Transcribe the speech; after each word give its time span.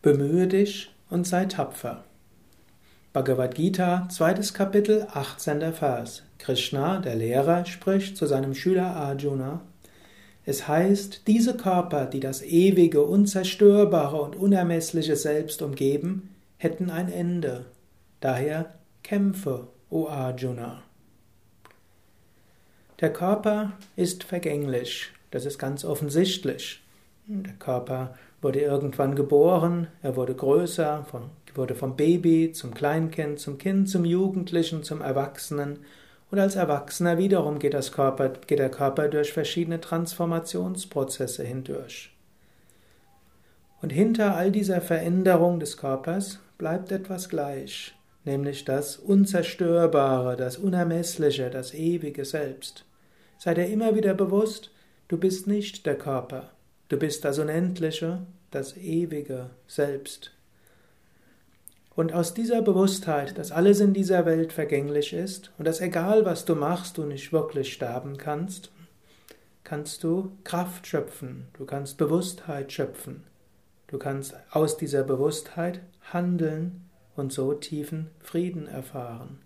Bemühe 0.00 0.46
dich 0.46 0.94
und 1.10 1.26
sei 1.26 1.46
tapfer. 1.46 2.04
Bhagavad 3.12 3.56
Gita, 3.56 4.08
zweites 4.08 4.54
Kapitel, 4.54 5.08
18. 5.12 5.72
Vers. 5.72 6.22
Krishna, 6.38 7.00
der 7.00 7.16
Lehrer, 7.16 7.66
spricht 7.66 8.16
zu 8.16 8.26
seinem 8.26 8.54
Schüler 8.54 8.94
Arjuna. 8.94 9.60
Es 10.46 10.68
heißt, 10.68 11.26
diese 11.26 11.56
Körper, 11.56 12.06
die 12.06 12.20
das 12.20 12.42
ewige, 12.42 13.02
unzerstörbare 13.02 14.22
und 14.22 14.36
unermessliche 14.36 15.16
Selbst 15.16 15.62
umgeben, 15.62 16.32
hätten 16.58 16.90
ein 16.90 17.10
Ende. 17.10 17.64
Daher 18.20 18.74
kämpfe, 19.02 19.66
o 19.90 20.06
Arjuna. 20.06 20.84
Der 23.00 23.12
Körper 23.12 23.72
ist 23.96 24.22
vergänglich, 24.22 25.10
das 25.32 25.44
ist 25.44 25.58
ganz 25.58 25.84
offensichtlich. 25.84 26.82
Der 27.26 27.54
Körper 27.54 28.14
wurde 28.40 28.60
irgendwann 28.60 29.14
geboren, 29.14 29.88
er 30.02 30.16
wurde 30.16 30.34
größer, 30.34 31.04
wurde 31.54 31.74
vom 31.74 31.96
Baby 31.96 32.52
zum 32.52 32.72
Kleinkind, 32.72 33.40
zum 33.40 33.58
Kind, 33.58 33.88
zum 33.88 34.04
Jugendlichen, 34.04 34.82
zum 34.84 35.00
Erwachsenen. 35.00 35.80
Und 36.30 36.38
als 36.38 36.56
Erwachsener 36.56 37.18
wiederum 37.18 37.58
geht, 37.58 37.74
das 37.74 37.92
Körper, 37.92 38.28
geht 38.28 38.58
der 38.58 38.70
Körper 38.70 39.08
durch 39.08 39.32
verschiedene 39.32 39.80
Transformationsprozesse 39.80 41.42
hindurch. 41.42 42.14
Und 43.80 43.90
hinter 43.90 44.36
all 44.36 44.50
dieser 44.50 44.80
Veränderung 44.80 45.60
des 45.60 45.76
Körpers 45.76 46.40
bleibt 46.58 46.92
etwas 46.92 47.28
gleich, 47.28 47.94
nämlich 48.24 48.64
das 48.64 48.96
Unzerstörbare, 48.96 50.36
das 50.36 50.58
Unermessliche, 50.58 51.50
das 51.50 51.74
ewige 51.74 52.24
Selbst. 52.24 52.84
Sei 53.38 53.54
dir 53.54 53.66
immer 53.66 53.94
wieder 53.94 54.14
bewusst, 54.14 54.72
du 55.06 55.16
bist 55.16 55.46
nicht 55.46 55.86
der 55.86 55.96
Körper. 55.96 56.50
Du 56.88 56.96
bist 56.96 57.24
das 57.24 57.38
Unendliche, 57.38 58.26
das 58.50 58.76
ewige 58.76 59.50
Selbst. 59.66 60.32
Und 61.94 62.12
aus 62.12 62.32
dieser 62.32 62.62
Bewusstheit, 62.62 63.36
dass 63.36 63.50
alles 63.50 63.80
in 63.80 63.92
dieser 63.92 64.24
Welt 64.24 64.52
vergänglich 64.52 65.12
ist 65.12 65.50
und 65.58 65.66
dass 65.66 65.80
egal 65.80 66.24
was 66.24 66.44
du 66.44 66.54
machst, 66.54 66.96
du 66.96 67.04
nicht 67.04 67.32
wirklich 67.32 67.72
sterben 67.72 68.16
kannst, 68.16 68.70
kannst 69.64 70.04
du 70.04 70.32
Kraft 70.44 70.86
schöpfen, 70.86 71.48
du 71.54 71.66
kannst 71.66 71.98
Bewusstheit 71.98 72.72
schöpfen. 72.72 73.24
Du 73.88 73.98
kannst 73.98 74.36
aus 74.50 74.76
dieser 74.76 75.02
Bewusstheit 75.02 75.80
handeln 76.12 76.88
und 77.16 77.32
so 77.32 77.54
tiefen 77.54 78.10
Frieden 78.20 78.66
erfahren. 78.66 79.40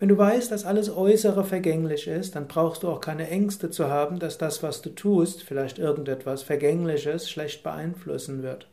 Wenn 0.00 0.08
du 0.08 0.16
weißt, 0.16 0.50
dass 0.50 0.64
alles 0.64 0.88
Äußere 0.88 1.44
vergänglich 1.44 2.08
ist, 2.08 2.34
dann 2.34 2.48
brauchst 2.48 2.82
du 2.82 2.88
auch 2.88 3.02
keine 3.02 3.28
Ängste 3.28 3.68
zu 3.68 3.88
haben, 3.88 4.18
dass 4.18 4.38
das, 4.38 4.62
was 4.62 4.80
du 4.80 4.88
tust, 4.88 5.42
vielleicht 5.42 5.78
irgendetwas 5.78 6.42
Vergängliches 6.42 7.28
schlecht 7.28 7.62
beeinflussen 7.62 8.42
wird. 8.42 8.66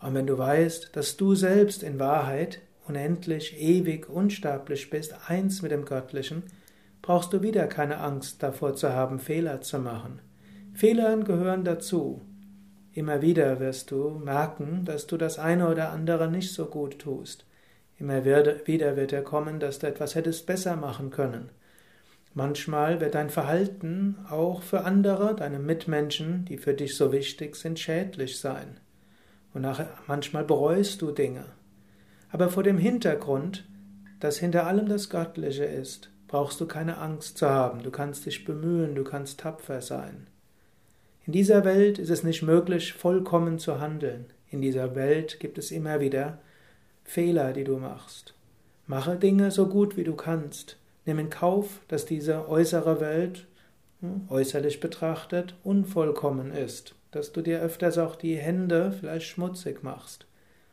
Aber 0.00 0.14
wenn 0.14 0.26
du 0.26 0.38
weißt, 0.38 0.96
dass 0.96 1.18
du 1.18 1.34
selbst 1.34 1.82
in 1.82 2.00
Wahrheit 2.00 2.60
unendlich, 2.88 3.60
ewig, 3.60 4.08
unsterblich 4.08 4.88
bist, 4.88 5.14
eins 5.28 5.60
mit 5.60 5.72
dem 5.72 5.84
Göttlichen, 5.84 6.44
brauchst 7.02 7.34
du 7.34 7.42
wieder 7.42 7.66
keine 7.66 7.98
Angst 7.98 8.42
davor 8.42 8.74
zu 8.74 8.94
haben, 8.94 9.18
Fehler 9.18 9.60
zu 9.60 9.78
machen. 9.78 10.20
Fehler 10.72 11.14
gehören 11.18 11.64
dazu. 11.64 12.22
Immer 12.94 13.20
wieder 13.20 13.60
wirst 13.60 13.90
du 13.90 14.08
merken, 14.08 14.86
dass 14.86 15.06
du 15.06 15.18
das 15.18 15.38
eine 15.38 15.68
oder 15.68 15.90
andere 15.90 16.30
nicht 16.30 16.54
so 16.54 16.64
gut 16.64 16.98
tust. 16.98 17.44
Immer 18.02 18.24
wieder 18.24 18.96
wird 18.96 19.12
er 19.12 19.22
kommen, 19.22 19.60
dass 19.60 19.78
du 19.78 19.86
etwas 19.86 20.16
hättest 20.16 20.44
besser 20.44 20.74
machen 20.74 21.10
können. 21.10 21.50
Manchmal 22.34 23.00
wird 23.00 23.14
dein 23.14 23.30
Verhalten 23.30 24.16
auch 24.28 24.62
für 24.62 24.80
andere, 24.80 25.36
deine 25.36 25.60
Mitmenschen, 25.60 26.44
die 26.46 26.58
für 26.58 26.74
dich 26.74 26.96
so 26.96 27.12
wichtig 27.12 27.54
sind, 27.54 27.78
schädlich 27.78 28.40
sein. 28.40 28.80
Und 29.54 29.62
nachher, 29.62 29.88
manchmal 30.08 30.42
bereust 30.42 31.00
du 31.00 31.12
Dinge. 31.12 31.44
Aber 32.32 32.48
vor 32.48 32.64
dem 32.64 32.76
Hintergrund, 32.76 33.68
dass 34.18 34.36
hinter 34.36 34.66
allem 34.66 34.88
das 34.88 35.08
Göttliche 35.08 35.64
ist, 35.64 36.10
brauchst 36.26 36.60
du 36.60 36.66
keine 36.66 36.98
Angst 36.98 37.38
zu 37.38 37.48
haben. 37.48 37.84
Du 37.84 37.92
kannst 37.92 38.26
dich 38.26 38.44
bemühen, 38.44 38.96
du 38.96 39.04
kannst 39.04 39.38
tapfer 39.38 39.80
sein. 39.80 40.26
In 41.24 41.32
dieser 41.32 41.64
Welt 41.64 42.00
ist 42.00 42.10
es 42.10 42.24
nicht 42.24 42.42
möglich, 42.42 42.94
vollkommen 42.94 43.60
zu 43.60 43.78
handeln. 43.78 44.24
In 44.50 44.60
dieser 44.60 44.96
Welt 44.96 45.38
gibt 45.38 45.56
es 45.56 45.70
immer 45.70 46.00
wieder 46.00 46.40
Fehler, 47.04 47.52
die 47.52 47.64
du 47.64 47.78
machst. 47.78 48.34
Mache 48.86 49.16
Dinge 49.16 49.50
so 49.50 49.68
gut 49.68 49.96
wie 49.96 50.04
du 50.04 50.14
kannst. 50.14 50.76
Nimm 51.04 51.18
in 51.18 51.30
Kauf, 51.30 51.80
dass 51.88 52.06
diese 52.06 52.48
äußere 52.48 53.00
Welt, 53.00 53.46
hm, 54.00 54.26
äußerlich 54.28 54.80
betrachtet, 54.80 55.54
unvollkommen 55.64 56.52
ist, 56.52 56.94
dass 57.10 57.32
du 57.32 57.42
dir 57.42 57.60
öfters 57.60 57.98
auch 57.98 58.16
die 58.16 58.36
Hände 58.36 58.92
vielleicht 58.92 59.26
schmutzig 59.26 59.82
machst. 59.82 60.26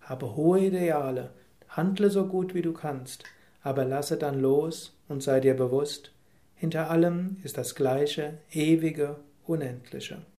Habe 0.00 0.36
hohe 0.36 0.60
Ideale, 0.60 1.30
handle 1.68 2.10
so 2.10 2.26
gut 2.26 2.54
wie 2.54 2.62
du 2.62 2.72
kannst, 2.72 3.24
aber 3.62 3.84
lasse 3.84 4.16
dann 4.16 4.40
los 4.40 4.96
und 5.08 5.22
sei 5.22 5.40
dir 5.40 5.54
bewusst, 5.54 6.12
hinter 6.54 6.90
allem 6.90 7.38
ist 7.42 7.56
das 7.56 7.74
Gleiche, 7.74 8.38
ewige, 8.52 9.16
unendliche. 9.46 10.22